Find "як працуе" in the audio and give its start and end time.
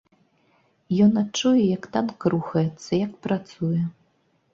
3.05-3.83